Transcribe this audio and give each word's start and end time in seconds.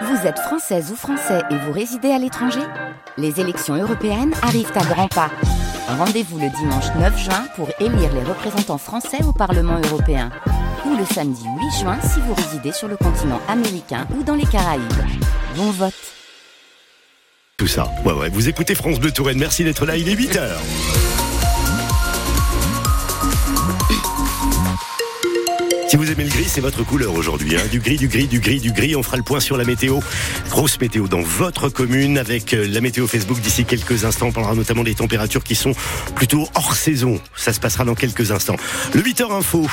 Vous 0.00 0.26
êtes 0.26 0.38
française 0.38 0.90
ou 0.90 0.96
français 0.96 1.42
et 1.50 1.56
vous 1.56 1.72
résidez 1.72 2.10
à 2.10 2.18
l'étranger 2.18 2.60
Les 3.18 3.40
élections 3.40 3.74
européennes 3.74 4.32
arrivent 4.42 4.72
à 4.74 4.84
grands 4.84 5.08
pas. 5.08 5.30
Rendez-vous 5.86 6.38
le 6.38 6.48
dimanche 6.48 6.86
9 6.98 7.18
juin 7.18 7.44
pour 7.56 7.68
élire 7.78 8.12
les 8.14 8.22
représentants 8.22 8.78
français 8.78 9.22
au 9.24 9.32
Parlement 9.32 9.78
européen. 9.90 10.30
Ou 10.86 10.96
le 10.96 11.04
samedi 11.04 11.44
8 11.44 11.80
juin 11.80 11.98
si 12.02 12.20
vous 12.20 12.34
résidez 12.34 12.72
sur 12.72 12.88
le 12.88 12.96
continent 12.96 13.40
américain 13.48 14.06
ou 14.18 14.22
dans 14.22 14.34
les 14.34 14.46
Caraïbes. 14.46 14.82
Bon 15.56 15.70
vote 15.70 15.92
Tout 17.58 17.66
ça. 17.66 17.86
Ouais, 18.04 18.12
ouais. 18.12 18.28
Vous 18.30 18.48
écoutez 18.48 18.74
France 18.74 18.98
Bleu 18.98 19.12
Touraine. 19.12 19.38
Merci 19.38 19.62
d'être 19.62 19.84
là. 19.84 19.96
Il 19.96 20.08
est 20.08 20.14
8 20.14 20.38
Si 25.92 25.98
vous 25.98 26.10
aimez 26.10 26.24
le 26.24 26.30
gris, 26.30 26.48
c'est 26.48 26.62
votre 26.62 26.82
couleur 26.84 27.12
aujourd'hui. 27.12 27.54
Hein. 27.54 27.66
Du 27.70 27.78
gris, 27.78 27.98
du 27.98 28.08
gris, 28.08 28.26
du 28.26 28.40
gris, 28.40 28.60
du 28.60 28.72
gris. 28.72 28.96
On 28.96 29.02
fera 29.02 29.18
le 29.18 29.22
point 29.22 29.40
sur 29.40 29.58
la 29.58 29.64
météo. 29.64 30.00
Grosse 30.48 30.80
météo 30.80 31.06
dans 31.06 31.20
votre 31.20 31.68
commune 31.68 32.16
avec 32.16 32.54
euh, 32.54 32.66
la 32.66 32.80
météo 32.80 33.06
Facebook 33.06 33.38
d'ici 33.40 33.66
quelques 33.66 34.06
instants. 34.06 34.28
On 34.28 34.32
parlera 34.32 34.54
notamment 34.54 34.84
des 34.84 34.94
températures 34.94 35.44
qui 35.44 35.54
sont 35.54 35.74
plutôt 36.14 36.48
hors 36.54 36.76
saison. 36.76 37.20
Ça 37.36 37.52
se 37.52 37.60
passera 37.60 37.84
dans 37.84 37.94
quelques 37.94 38.30
instants. 38.30 38.56
Le 38.94 39.02
8h 39.02 39.32
info. 39.32 39.68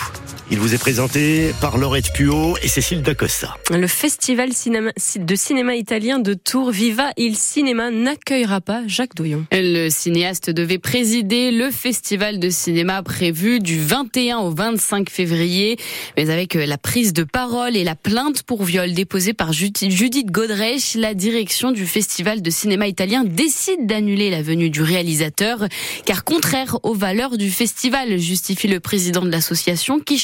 Il 0.52 0.58
vous 0.58 0.74
est 0.74 0.80
présenté 0.80 1.54
par 1.62 1.78
Laurette 1.78 2.12
Puot 2.12 2.58
et 2.64 2.68
Cécile 2.68 3.04
Dacosta. 3.04 3.56
Le 3.70 3.86
festival 3.86 4.52
cinéma, 4.52 4.90
de 5.16 5.36
cinéma 5.36 5.76
italien 5.76 6.18
de 6.18 6.34
Tours, 6.34 6.72
Viva 6.72 7.12
il 7.18 7.36
Cinéma, 7.36 7.92
n'accueillera 7.92 8.60
pas 8.60 8.82
Jacques 8.88 9.14
Douillon. 9.14 9.46
Le 9.52 9.90
cinéaste 9.90 10.50
devait 10.50 10.80
présider 10.80 11.52
le 11.52 11.70
festival 11.70 12.40
de 12.40 12.50
cinéma 12.50 13.04
prévu 13.04 13.60
du 13.60 13.80
21 13.80 14.40
au 14.40 14.50
25 14.50 15.12
février. 15.12 15.78
Mais 16.18 16.32
avec 16.32 16.56
euh, 16.56 16.66
la 16.66 16.80
prise 16.80 17.14
de 17.14 17.24
parole 17.24 17.78
et 17.78 17.84
la 17.84 17.96
plainte 17.96 18.42
pour 18.42 18.64
viol 18.64 18.94
déposée 18.94 19.34
par 19.34 19.54
Judith 19.54 20.32
Godrèche, 20.32 20.96
la 20.96 21.14
direction 21.14 21.72
du 21.72 21.86
festival 21.86 22.42
de 22.42 22.50
cinéma 22.50 22.88
italien 22.88 23.24
décide 23.24 23.86
d'annuler 23.86 24.32
la 24.32 24.42
venue 24.42 24.72
du 24.72 24.82
réalisateur, 24.82 25.68
car 26.06 26.24
contraire 26.24 26.80
aux 26.82 26.96
valeurs 26.96 27.38
du 27.38 27.52
festival, 27.52 28.18
justifie 28.18 28.68
le 28.68 28.80
président 28.80 29.22
de 29.22 29.30
l'association 29.30 30.00
qui 30.00 30.18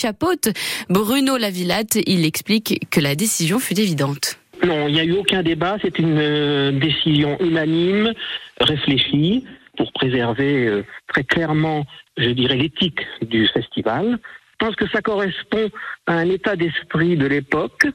Bruno 0.90 1.38
Lavillate. 1.38 1.98
Il 2.08 2.26
explique 2.26 2.88
que 2.90 3.00
la 3.00 3.16
décision 3.16 3.60
fut 3.60 3.80
évidente. 3.80 4.40
Non, 4.64 4.88
il 4.88 4.94
n'y 4.94 5.00
a 5.00 5.04
eu 5.04 5.14
aucun 5.14 5.44
débat. 5.44 5.78
C'est 5.82 6.00
une 6.00 6.18
euh, 6.18 6.72
décision 6.72 7.38
unanime, 7.42 8.14
réfléchie, 8.60 9.46
pour 9.78 9.92
préserver 9.92 10.68
euh, 10.68 10.86
très 11.08 11.24
clairement, 11.24 11.86
je 12.18 12.30
dirais, 12.30 12.56
l'éthique 12.56 13.02
du 13.22 13.48
festival. 13.48 14.20
Je 14.60 14.66
pense 14.66 14.76
que 14.76 14.88
ça 14.90 15.02
correspond 15.02 15.70
à 16.08 16.14
un 16.14 16.30
état 16.30 16.56
d'esprit 16.56 17.18
de 17.18 17.26
l'époque, 17.26 17.88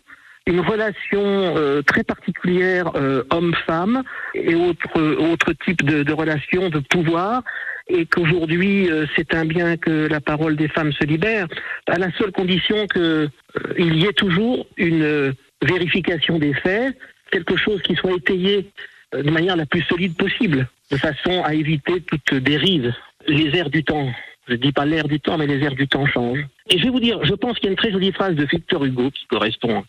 une 0.51 0.61
relation 0.61 1.23
euh, 1.57 1.83
très 1.83 2.05
particulière 2.05 2.93
homme-femme 3.31 4.03
et 4.35 4.55
autres 4.55 5.01
autre 5.01 5.53
types 5.65 5.85
de, 5.85 6.03
de 6.03 6.13
relations 6.13 6.69
de 6.69 6.81
pouvoir 6.81 7.43
et 7.89 8.07
qu'aujourd'hui 8.07 8.89
c'est 9.17 9.35
un 9.35 9.45
bien 9.45 9.77
que 9.77 10.07
la 10.09 10.21
parole 10.21 10.55
des 10.55 10.69
femmes 10.69 10.93
se 10.93 11.05
libère, 11.05 11.49
à 11.89 11.99
la 11.99 12.13
seule 12.13 12.31
condition 12.31 12.87
qu'il 12.87 13.97
y 13.97 14.05
ait 14.05 14.13
toujours 14.13 14.67
une 14.77 15.35
vérification 15.63 16.39
des 16.39 16.55
faits, 16.55 16.97
quelque 17.31 17.57
chose 17.57 17.83
qui 17.83 17.95
soit 17.95 18.17
étayé 18.17 18.71
euh, 19.15 19.23
de 19.23 19.31
manière 19.31 19.57
la 19.57 19.67
plus 19.67 19.83
solide 19.83 20.17
possible, 20.17 20.69
de 20.91 20.97
façon 20.97 21.43
à 21.45 21.55
éviter 21.55 22.01
toute 22.01 22.35
dérive. 22.35 22.93
Les 23.27 23.57
airs 23.57 23.71
du 23.71 23.85
temps, 23.85 24.13
je 24.49 24.53
ne 24.53 24.59
dis 24.59 24.73
pas 24.73 24.87
l'air 24.87 25.07
du 25.07 25.21
temps, 25.21 25.39
mais 25.39 25.47
les 25.47 25.63
airs 25.65 25.75
du 25.75 25.89
temps 25.89 26.07
changent. 26.07 26.47
Et 26.71 26.79
je 26.79 26.85
vais 26.85 26.91
vous 26.91 27.01
dire, 27.01 27.25
je 27.25 27.35
pense 27.35 27.57
qu'il 27.57 27.65
y 27.65 27.69
a 27.69 27.71
une 27.71 27.77
très 27.77 27.93
jolie 27.93 28.13
phrase 28.13 28.35
de 28.35 28.45
Victor 28.45 28.85
Hugo 28.85 29.11
qui 29.11 29.27
correspond. 29.27 29.85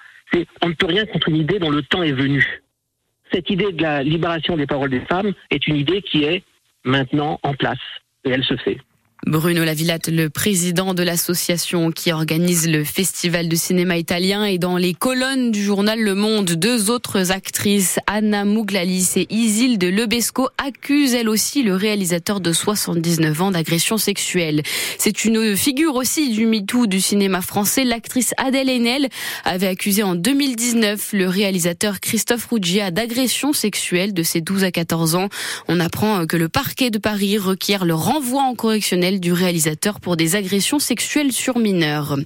On 0.61 0.69
ne 0.69 0.73
peut 0.73 0.85
rien 0.85 1.05
contre 1.05 1.29
une 1.29 1.37
idée 1.37 1.59
dont 1.59 1.69
le 1.69 1.81
temps 1.83 2.03
est 2.03 2.11
venu. 2.11 2.61
Cette 3.31 3.49
idée 3.49 3.71
de 3.71 3.81
la 3.81 4.03
libération 4.03 4.57
des 4.57 4.67
paroles 4.67 4.89
des 4.89 5.01
femmes 5.01 5.33
est 5.49 5.67
une 5.67 5.77
idée 5.77 6.01
qui 6.01 6.23
est 6.23 6.43
maintenant 6.83 7.39
en 7.43 7.53
place 7.53 7.79
et 8.23 8.29
elle 8.29 8.43
se 8.43 8.55
fait. 8.57 8.77
Bruno 9.27 9.63
Lavillate, 9.63 10.07
le 10.07 10.31
président 10.31 10.95
de 10.95 11.03
l'association 11.03 11.91
qui 11.91 12.11
organise 12.11 12.67
le 12.67 12.83
festival 12.83 13.47
de 13.47 13.55
cinéma 13.55 13.97
italien, 13.97 14.45
et 14.45 14.57
dans 14.57 14.77
les 14.77 14.95
colonnes 14.95 15.51
du 15.51 15.63
journal 15.63 16.01
Le 16.01 16.15
Monde, 16.15 16.49
deux 16.51 16.89
autres 16.89 17.31
actrices, 17.31 17.99
Anna 18.07 18.45
Mouglalis 18.45 19.11
et 19.17 19.27
Isilde 19.29 19.83
Lebesco, 19.83 20.49
accusent 20.57 21.13
elles 21.13 21.29
aussi 21.29 21.61
le 21.61 21.75
réalisateur 21.75 22.41
de 22.41 22.51
79 22.51 23.41
ans 23.43 23.51
d'agression 23.51 23.97
sexuelle. 23.97 24.63
C'est 24.97 25.23
une 25.23 25.55
figure 25.55 25.95
aussi 25.95 26.31
du 26.31 26.47
MeToo 26.47 26.87
du 26.87 26.99
cinéma 26.99 27.41
français. 27.41 27.83
L'actrice 27.83 28.33
Adèle 28.37 28.69
Haenel 28.69 29.07
avait 29.45 29.67
accusé 29.67 30.01
en 30.01 30.15
2019 30.15 31.13
le 31.13 31.27
réalisateur 31.27 31.99
Christophe 31.99 32.47
Ruggia 32.47 32.89
d'agression 32.89 33.53
sexuelle 33.53 34.15
de 34.15 34.23
ses 34.23 34.41
12 34.41 34.63
à 34.63 34.71
14 34.71 35.13
ans. 35.13 35.29
On 35.67 35.79
apprend 35.79 36.25
que 36.25 36.37
le 36.37 36.49
parquet 36.49 36.89
de 36.89 36.97
Paris 36.97 37.37
requiert 37.37 37.85
le 37.85 37.93
renvoi 37.93 38.41
en 38.41 38.55
correctionnel 38.55 39.10
du 39.19 39.33
réalisateur 39.33 39.99
pour 39.99 40.15
des 40.15 40.35
agressions 40.35 40.79
sexuelles 40.79 41.31
sur 41.31 41.59
mineurs. 41.59 42.17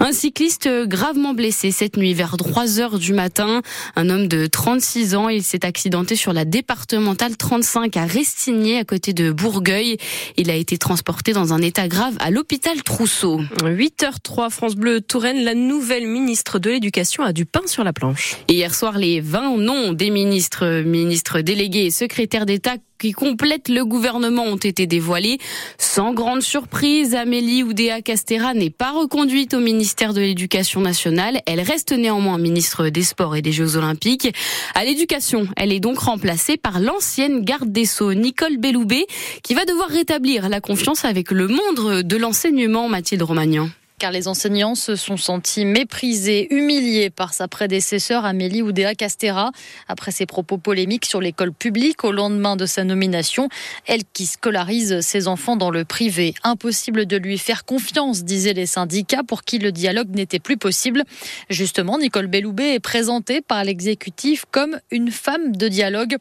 Un 0.00 0.12
cycliste 0.12 0.68
gravement 0.86 1.34
blessé 1.34 1.70
cette 1.70 1.96
nuit 1.96 2.14
vers 2.14 2.36
3 2.36 2.80
heures 2.80 2.98
du 2.98 3.12
matin. 3.12 3.62
Un 3.96 4.08
homme 4.10 4.28
de 4.28 4.46
36 4.46 5.14
ans, 5.14 5.28
il 5.28 5.42
s'est 5.42 5.64
accidenté 5.64 6.16
sur 6.16 6.32
la 6.32 6.44
départementale 6.44 7.36
35 7.36 7.96
à 7.96 8.06
Restigné 8.06 8.78
à 8.78 8.84
côté 8.84 9.12
de 9.12 9.32
Bourgueil. 9.32 9.96
Il 10.36 10.50
a 10.50 10.54
été 10.54 10.78
transporté 10.78 11.32
dans 11.32 11.52
un 11.52 11.60
état 11.60 11.88
grave 11.88 12.16
à 12.20 12.30
l'hôpital 12.30 12.82
Trousseau. 12.82 13.40
8h03 13.62 14.50
France 14.50 14.74
Bleu 14.74 15.00
Touraine, 15.00 15.44
la 15.44 15.54
nouvelle 15.54 16.06
ministre 16.06 16.58
de 16.58 16.70
l'Éducation 16.70 17.22
a 17.22 17.32
du 17.32 17.44
pain 17.44 17.66
sur 17.66 17.84
la 17.84 17.92
planche. 17.92 18.36
Hier 18.48 18.74
soir, 18.74 18.98
les 18.98 19.20
20 19.20 19.58
noms 19.58 19.92
des 19.92 20.10
ministres, 20.10 20.82
ministres 20.82 21.40
délégués 21.40 21.86
et 21.86 21.90
secrétaires 21.90 22.46
d'État 22.46 22.76
qui 23.02 23.10
complètent 23.10 23.68
le 23.68 23.84
gouvernement 23.84 24.44
ont 24.44 24.54
été 24.54 24.86
dévoilés. 24.86 25.38
Sans 25.76 26.14
grande 26.14 26.40
surprise, 26.40 27.16
Amélie 27.16 27.64
Oudéa 27.64 28.00
Castera 28.00 28.54
n'est 28.54 28.70
pas 28.70 28.92
reconduite 28.92 29.54
au 29.54 29.58
ministère 29.58 30.14
de 30.14 30.20
l'Éducation 30.20 30.80
nationale. 30.80 31.40
Elle 31.46 31.60
reste 31.60 31.90
néanmoins 31.90 32.38
ministre 32.38 32.90
des 32.90 33.02
Sports 33.02 33.34
et 33.34 33.42
des 33.42 33.50
Jeux 33.50 33.76
Olympiques. 33.76 34.32
À 34.76 34.84
l'éducation, 34.84 35.48
elle 35.56 35.72
est 35.72 35.80
donc 35.80 35.98
remplacée 35.98 36.56
par 36.56 36.78
l'ancienne 36.78 37.40
garde 37.40 37.72
des 37.72 37.86
Sceaux, 37.86 38.14
Nicole 38.14 38.58
Belloubet, 38.58 39.06
qui 39.42 39.54
va 39.54 39.64
devoir 39.64 39.88
rétablir 39.88 40.48
la 40.48 40.60
confiance 40.60 41.04
avec 41.04 41.32
le 41.32 41.48
monde 41.48 42.02
de 42.02 42.16
l'enseignement, 42.16 42.88
Mathilde 42.88 43.22
Romagnan 43.22 43.68
car 44.02 44.10
les 44.10 44.26
enseignants 44.26 44.74
se 44.74 44.96
sont 44.96 45.16
sentis 45.16 45.64
méprisés, 45.64 46.52
humiliés 46.52 47.08
par 47.08 47.32
sa 47.32 47.46
prédécesseur 47.46 48.24
Amélie 48.24 48.60
Oudéa 48.60 48.96
Castera 48.96 49.52
après 49.86 50.10
ses 50.10 50.26
propos 50.26 50.58
polémiques 50.58 51.04
sur 51.04 51.20
l'école 51.20 51.52
publique 51.52 52.02
au 52.02 52.10
lendemain 52.10 52.56
de 52.56 52.66
sa 52.66 52.82
nomination. 52.82 53.48
Elle 53.86 54.02
qui 54.12 54.26
scolarise 54.26 55.02
ses 55.02 55.28
enfants 55.28 55.54
dans 55.54 55.70
le 55.70 55.84
privé. 55.84 56.34
Impossible 56.42 57.06
de 57.06 57.16
lui 57.16 57.38
faire 57.38 57.64
confiance, 57.64 58.24
disaient 58.24 58.54
les 58.54 58.66
syndicats 58.66 59.22
pour 59.22 59.44
qui 59.44 59.58
le 59.58 59.70
dialogue 59.70 60.10
n'était 60.16 60.40
plus 60.40 60.56
possible. 60.56 61.04
Justement, 61.48 61.96
Nicole 61.96 62.26
Belloubet 62.26 62.74
est 62.74 62.80
présentée 62.80 63.40
par 63.40 63.62
l'exécutif 63.62 64.46
comme 64.50 64.80
une 64.90 65.12
femme 65.12 65.54
de 65.54 65.68
dialogue. 65.68 66.16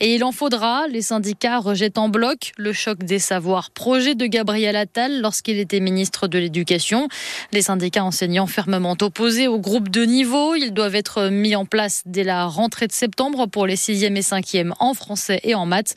Et 0.00 0.14
il 0.14 0.24
en 0.24 0.32
faudra. 0.32 0.88
Les 0.88 1.02
syndicats 1.02 1.58
rejettent 1.58 1.98
en 1.98 2.08
bloc 2.08 2.52
le 2.56 2.72
choc 2.72 3.04
des 3.04 3.18
savoirs, 3.18 3.70
projet 3.72 4.14
de 4.14 4.24
Gabriel 4.24 4.74
Attal 4.74 5.20
lorsqu'il 5.20 5.58
était 5.58 5.80
ministre 5.80 6.28
de 6.28 6.38
l'Éducation. 6.38 7.08
Les 7.52 7.62
syndicats 7.62 8.04
enseignants 8.04 8.46
fermement 8.46 8.96
opposés 9.00 9.48
au 9.48 9.58
groupe 9.58 9.88
de 9.88 10.04
niveau. 10.04 10.54
Ils 10.54 10.72
doivent 10.72 10.94
être 10.94 11.28
mis 11.28 11.56
en 11.56 11.64
place 11.64 12.02
dès 12.06 12.24
la 12.24 12.46
rentrée 12.46 12.86
de 12.86 12.92
septembre 12.92 13.46
pour 13.46 13.66
les 13.66 13.76
6e 13.76 14.16
et 14.16 14.20
5e 14.20 14.72
en 14.80 14.94
français 14.94 15.40
et 15.44 15.54
en 15.54 15.66
maths. 15.66 15.94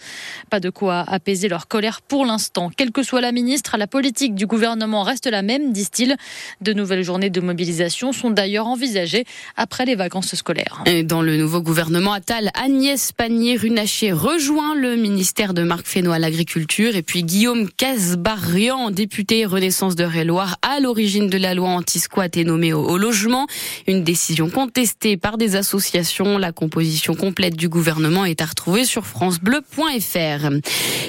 Pas 0.49 0.59
de 0.59 0.69
quoi 0.69 1.03
apaiser 1.07 1.47
leur 1.47 1.67
colère 1.67 2.01
pour 2.01 2.25
l'instant. 2.25 2.71
Quelle 2.75 2.91
que 2.91 3.03
soit 3.03 3.21
la 3.21 3.31
ministre, 3.31 3.77
la 3.77 3.87
politique 3.87 4.35
du 4.35 4.45
gouvernement 4.45 5.03
reste 5.03 5.27
la 5.27 5.41
même, 5.41 5.73
disent-ils. 5.73 6.15
De 6.61 6.73
nouvelles 6.73 7.03
journées 7.03 7.29
de 7.29 7.41
mobilisation 7.41 8.11
sont 8.11 8.29
d'ailleurs 8.29 8.67
envisagées 8.67 9.25
après 9.55 9.85
les 9.85 9.95
vacances 9.95 10.35
scolaires. 10.35 10.83
Et 10.85 11.03
dans 11.03 11.21
le 11.21 11.37
nouveau 11.37 11.61
gouvernement 11.61 12.13
Attal, 12.13 12.51
Agnès 12.53 13.11
Pannier-Runacher 13.11 14.11
rejoint 14.11 14.75
le 14.75 14.95
ministère 14.95 15.53
de 15.53 15.63
Marc 15.63 15.85
Fesneau 15.85 16.11
à 16.11 16.19
l'agriculture 16.19 16.95
et 16.95 17.01
puis 17.01 17.23
Guillaume 17.23 17.69
Casbarian, 17.69 18.91
député 18.91 19.45
Renaissance 19.45 19.95
de 19.95 20.03
Réloir 20.03 20.57
à 20.61 20.79
l'origine 20.79 21.08
de 21.09 21.37
la 21.37 21.55
loi 21.55 21.69
anti-squat 21.69 22.37
est 22.37 22.43
nommée 22.43 22.71
au, 22.71 22.97
logement. 22.97 23.47
Une 23.87 24.03
décision 24.03 24.49
contestée 24.49 25.17
par 25.17 25.37
des 25.37 25.55
associations. 25.55 26.37
La 26.37 26.51
composition 26.51 27.15
complète 27.15 27.55
du 27.55 27.67
gouvernement 27.67 28.25
est 28.25 28.41
à 28.41 28.45
retrouver 28.45 28.85
sur 28.85 29.07
francebleu.fr. 29.07 30.49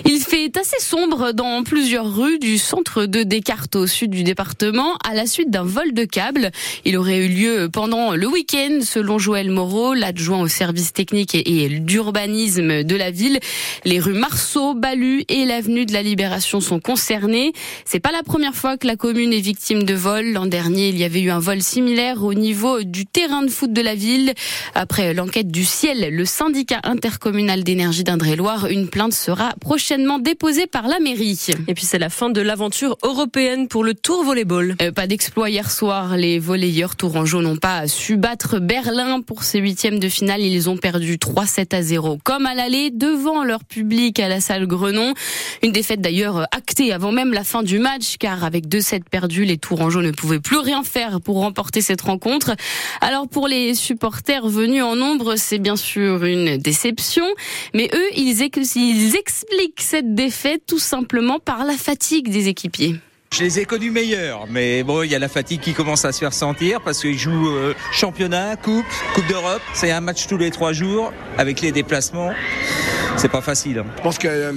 Il 0.07 0.21
fait 0.21 0.57
assez 0.57 0.81
sombre 0.81 1.33
dans 1.33 1.63
plusieurs 1.65 2.17
rues 2.17 2.39
du 2.39 2.57
centre 2.57 3.05
de 3.05 3.23
Descartes 3.23 3.77
au 3.77 3.87
sud 3.87 4.11
du 4.11 4.23
département 4.23 4.97
à 5.07 5.15
la 5.15 5.27
suite 5.27 5.51
d'un 5.51 5.65
vol 5.65 5.93
de 5.93 6.05
câbles. 6.05 6.51
Il 6.87 6.97
aurait 6.97 7.19
eu 7.19 7.29
lieu 7.29 7.69
pendant 7.71 8.15
le 8.15 8.27
week-end 8.27 8.79
selon 8.83 9.19
Joël 9.19 9.51
Moreau, 9.51 9.93
l'adjoint 9.93 10.41
au 10.41 10.49
service 10.49 10.95
technique 10.95 11.35
et, 11.35 11.69
d'urbanisme 11.69 12.85
de 12.85 12.97
la 12.97 13.11
ville. 13.11 13.39
Les 13.85 14.01
rues 14.01 14.15
Marceau, 14.15 14.75
Balu 14.75 15.25
et 15.29 15.45
l'avenue 15.45 15.85
de 15.85 15.93
la 15.93 16.03
Libération 16.03 16.61
sont 16.61 16.81
concernées. 16.81 17.53
C'est 17.85 18.01
pas 18.01 18.13
la 18.13 18.23
première 18.23 18.55
fois 18.55 18.79
que 18.79 18.87
la 18.87 18.97
commune 18.97 19.33
est 19.33 19.41
victime 19.41 19.83
de 19.83 19.90
de 19.91 19.95
vol. 19.97 20.33
L'an 20.33 20.47
dernier, 20.47 20.91
il 20.91 20.99
y 20.99 21.05
avait 21.05 21.21
eu 21.21 21.31
un 21.31 21.41
vol 21.41 21.61
similaire 21.63 22.23
au 22.23 22.33
niveau 22.33 22.85
du 22.85 23.07
terrain 23.07 23.43
de 23.43 23.51
foot 23.51 23.73
de 23.73 23.81
la 23.81 23.97
ville. 23.97 24.35
Après 24.77 25.15
l'enquête 25.15 25.49
du 25.49 25.65
ciel, 25.65 26.15
le 26.15 26.25
syndicat 26.25 26.79
intercommunal 26.85 27.65
d'énergie 27.65 28.05
d'Indre-et-Loire, 28.05 28.67
une 28.67 28.87
plainte 28.89 29.13
sera 29.13 29.53
prochainement 29.61 30.21
déposée 30.21 30.69
par 30.69 30.87
la 30.87 31.01
mairie. 31.01 31.47
Et 31.67 31.75
puis 31.75 31.87
c'est 31.87 31.99
la 31.99 32.09
fin 32.09 32.31
de 32.31 32.41
l'aventure 32.41 32.99
européenne 33.03 33.67
pour 33.67 33.83
le 33.83 33.95
Tour 33.95 34.23
Volleyball. 34.23 34.77
Euh, 34.81 34.93
pas 34.93 35.09
d'exploit 35.09 35.51
hier 35.51 35.69
soir. 35.73 36.17
Les 36.17 36.39
volleyeurs 36.39 36.95
tourangeaux 36.95 37.43
n'ont 37.43 37.57
pas 37.57 37.89
su 37.89 38.17
battre 38.17 38.61
Berlin 38.61 39.23
pour 39.23 39.43
ces 39.43 39.59
huitièmes 39.59 39.99
de 39.99 40.09
finale. 40.09 40.43
Ils 40.43 40.71
ont 40.71 40.77
perdu 40.77 41.17
3-7 41.17 41.75
à 41.75 41.83
0. 41.83 42.19
Comme 42.23 42.47
à 42.47 42.55
l'aller, 42.55 42.91
devant 42.93 43.43
leur 43.43 43.65
public 43.65 44.21
à 44.21 44.29
la 44.29 44.41
salle 44.41 44.69
Grenon. 44.69 45.15
Une 45.65 45.73
défaite 45.73 46.01
d'ailleurs 46.01 46.47
actée 46.53 46.93
avant 46.93 47.11
même 47.11 47.33
la 47.33 47.43
fin 47.43 47.65
du 47.65 47.81
match, 47.81 48.19
car 48.21 48.45
avec 48.45 48.69
2-7 48.69 49.03
perdus, 49.11 49.45
les 49.45 49.57
Tourangeaux 49.81 50.03
ne 50.03 50.11
pouvaient 50.11 50.41
plus 50.41 50.59
rien 50.59 50.83
faire 50.83 51.23
pour 51.23 51.37
remporter 51.37 51.81
cette 51.81 52.03
rencontre. 52.03 52.55
Alors 53.01 53.27
pour 53.27 53.49
les 53.49 53.75
supporters 53.75 54.47
venus 54.47 54.83
en 54.83 54.95
nombre, 54.95 55.37
c'est 55.37 55.59
bien 55.59 55.77
sûr 55.77 56.23
une 56.27 56.59
déception, 56.59 57.25
mais 57.73 57.89
eux, 57.95 58.09
ils, 58.15 58.43
ils 58.77 59.17
expliquent 59.17 59.81
cette 59.81 60.15
défaite 60.15 60.65
tout 60.67 60.79
simplement 60.79 61.39
par 61.39 61.65
la 61.65 61.73
fatigue 61.79 62.29
des 62.29 62.49
équipiers. 62.49 62.97
Je 63.33 63.43
les 63.43 63.61
ai 63.61 63.65
connus 63.65 63.91
meilleurs, 63.91 64.47
mais 64.51 64.83
bon, 64.83 65.03
il 65.03 65.11
y 65.11 65.15
a 65.15 65.19
la 65.19 65.29
fatigue 65.29 65.61
qui 65.61 65.73
commence 65.73 66.05
à 66.05 66.13
se 66.13 66.19
faire 66.19 66.35
sentir 66.35 66.83
parce 66.83 67.01
qu'ils 67.01 67.19
jouent 67.19 67.49
euh, 67.49 67.75
championnat, 67.91 68.57
coupe, 68.57 68.85
coupe 69.15 69.27
d'Europe. 69.29 69.63
C'est 69.73 69.93
un 69.93 70.01
match 70.03 70.27
tous 70.27 70.37
les 70.37 70.51
trois 70.51 70.75
jours 70.75 71.11
avec 71.39 71.63
les 71.63 71.73
déplacements. 71.73 72.33
C'est 73.17 73.31
pas 73.31 73.41
facile. 73.41 73.79
Hein. 73.79 73.87
Je 73.97 74.03
pense 74.03 74.19
que 74.19 74.29
euh, 74.29 74.53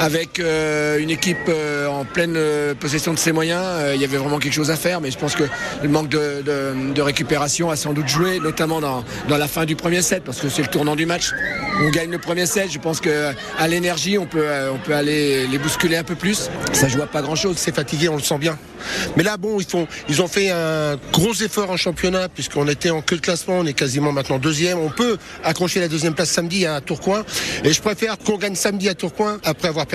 avec 0.00 0.40
euh, 0.40 0.98
une 0.98 1.10
équipe 1.10 1.36
euh, 1.48 1.86
en 1.86 2.06
pleine 2.06 2.34
euh, 2.34 2.74
possession 2.74 3.12
de 3.12 3.18
ses 3.18 3.32
moyens, 3.32 3.62
il 3.94 4.00
y 4.00 4.04
avait 4.04 4.16
vraiment 4.16 4.38
quelque 4.38 4.54
chose 4.54 4.70
à 4.70 4.76
faire. 4.76 5.02
Mais 5.02 5.10
je 5.10 5.18
pense 5.18 5.36
que 5.36 5.44
le 5.82 5.88
manque 5.90 6.08
de, 6.08 7.00
récupération 7.00 7.70
a 7.70 7.76
sans 7.76 7.92
doute 7.92 8.08
joué, 8.08 8.40
notamment 8.40 8.80
dans, 8.80 9.04
la 9.28 9.48
fin 9.48 9.66
du 9.66 9.76
premier 9.76 10.00
set, 10.00 10.24
parce 10.24 10.40
que 10.40 10.48
c'est 10.48 10.62
le 10.62 10.68
tournant 10.68 10.96
du 10.96 11.04
match. 11.04 11.32
On 11.82 11.90
gagne 11.90 12.10
le 12.10 12.18
premier 12.18 12.46
set. 12.46 12.72
Je 12.72 12.78
pense 12.78 13.00
que 13.00 13.32
à 13.58 13.68
l'énergie, 13.68 14.16
on 14.16 14.26
peut, 14.26 14.46
aller 14.90 15.46
les 15.46 15.58
bousculer 15.58 15.96
un 15.96 16.04
peu 16.04 16.14
plus. 16.14 16.50
Ça 16.72 16.88
joue 16.88 17.02
à 17.02 17.06
pas 17.06 17.20
grand 17.20 17.36
chose. 17.36 17.56
C'est 17.58 17.74
fatigué, 17.74 18.08
on 18.08 18.16
le 18.16 18.22
sent 18.22 18.38
bien. 18.38 18.58
Mais 19.16 19.22
là, 19.22 19.36
bon, 19.36 19.60
ils, 19.60 19.66
ils 20.08 20.22
ont 20.22 20.28
fait 20.28 20.50
un 20.50 20.96
gros 21.12 21.34
effort 21.34 21.70
en 21.70 21.76
championnat, 21.76 22.28
puisqu'on 22.30 22.66
était 22.68 22.90
en 22.90 23.02
queue 23.02 23.16
de 23.16 23.20
classement, 23.20 23.58
on 23.58 23.66
est 23.66 23.74
quasiment 23.74 24.12
maintenant 24.12 24.38
deuxième. 24.38 24.78
On 24.78 24.90
peut 24.90 25.18
accrocher 25.44 25.80
la 25.80 25.88
deuxième 25.88 26.14
place 26.14 26.30
samedi 26.30 26.64
à 26.64 26.80
Tourcoing. 26.80 27.22
Et 27.64 27.72
je 27.72 27.82
préfère 27.82 28.16
qu'on 28.16 28.38
gagne 28.38 28.54
samedi 28.54 28.88
à 28.88 28.94
Tourcoing 28.94 29.38
après 29.44 29.68
avoir 29.68 29.86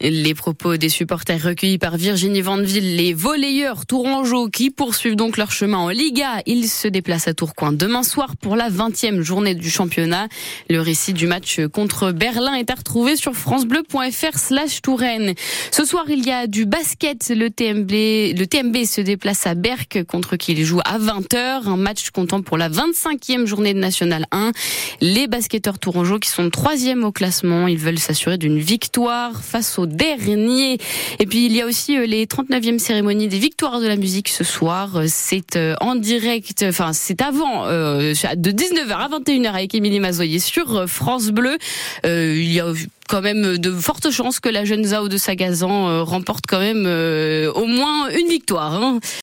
Les 0.00 0.34
propos 0.34 0.76
des 0.76 0.88
supporters 0.88 1.40
recueillis 1.40 1.78
par 1.78 1.96
Virginie 1.96 2.40
Vandeville, 2.40 2.96
les 2.96 3.14
volleyeurs 3.14 3.86
tourangeaux 3.86 4.48
qui 4.48 4.70
poursuivent 4.70 5.14
donc 5.14 5.36
leur 5.36 5.52
chemin 5.52 5.78
en 5.78 5.88
Liga. 5.88 6.42
Ils 6.46 6.68
se 6.68 6.88
déplacent 6.88 7.28
à 7.28 7.34
Tourcoing 7.34 7.72
demain 7.72 8.02
soir 8.02 8.36
pour 8.36 8.56
la 8.56 8.70
20e 8.70 9.20
journée 9.20 9.54
du 9.54 9.70
championnat. 9.70 10.26
Le 10.68 10.80
récit 10.80 11.12
du 11.12 11.28
match 11.28 11.60
contre 11.72 12.10
Berlin 12.10 12.54
est 12.54 12.70
à 12.70 12.74
retrouver 12.74 13.14
sur 13.14 13.34
francebleu.fr 13.34 14.36
slash 14.36 14.82
Touraine. 14.82 15.34
Ce 15.70 15.84
soir, 15.84 16.06
il 16.08 16.26
y 16.26 16.32
a 16.32 16.48
du 16.48 16.66
basket. 16.66 17.28
Le 17.28 17.50
TMB, 17.50 18.36
le 18.36 18.44
TMB 18.46 18.84
se 18.84 19.00
déplace 19.00 19.46
à 19.46 19.54
Berck 19.54 20.04
contre 20.08 20.36
qui 20.36 20.52
il 20.52 20.64
joue 20.64 20.80
à 20.84 20.98
20h. 20.98 21.68
Un 21.68 21.76
match 21.76 22.10
comptant 22.10 22.42
pour 22.42 22.58
la 22.58 22.68
25e 22.68 23.46
journée 23.46 23.74
de 23.74 23.78
National 23.78 24.26
1. 24.32 24.50
Les 25.00 25.28
basketteurs 25.28 25.78
tourangeaux 25.78 26.18
qui 26.18 26.30
sont 26.30 26.50
troisième 26.50 27.04
au 27.04 27.12
classement, 27.12 27.68
ils 27.68 27.78
veulent 27.78 28.00
s'assurer 28.00 28.36
d'une 28.36 28.58
victoire 28.58 29.09
face 29.42 29.78
au 29.78 29.86
dernier. 29.86 30.78
Et 31.18 31.26
puis 31.26 31.46
il 31.46 31.52
y 31.52 31.60
a 31.60 31.66
aussi 31.66 31.96
euh, 31.96 32.06
les 32.06 32.26
39e 32.26 32.78
cérémonies 32.78 33.28
des 33.28 33.38
victoires 33.38 33.80
de 33.80 33.86
la 33.86 33.96
musique 33.96 34.28
ce 34.28 34.44
soir. 34.44 34.96
Euh, 34.96 35.04
c'est 35.08 35.56
euh, 35.56 35.74
en 35.80 35.96
direct, 35.96 36.64
enfin 36.68 36.92
c'est 36.92 37.22
avant, 37.22 37.66
de 37.66 38.50
19h 38.50 38.92
à 38.92 39.08
21h 39.08 39.48
avec 39.48 39.74
Émilie 39.74 40.00
Mazoyer 40.00 40.38
sur 40.38 40.88
France 40.88 41.28
Bleu. 41.28 41.58
il 42.04 42.52
y 42.52 42.60
a 42.60 42.72
quand 43.08 43.22
même 43.22 43.58
de 43.58 43.72
fortes 43.72 44.10
chances 44.10 44.38
que 44.38 44.48
la 44.48 44.64
jeune 44.64 44.84
Zao 44.84 45.08
de 45.08 45.16
Sagazan 45.16 46.04
remporte 46.04 46.44
quand 46.48 46.60
même 46.60 46.86
au 46.86 47.66
moins 47.66 48.08
une 48.10 48.28
victoire. 48.28 48.74
Hein. 48.74 49.00